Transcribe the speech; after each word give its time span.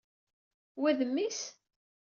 Wa, 0.79 0.91
d 0.97 0.99
mmi-s? 1.09 1.39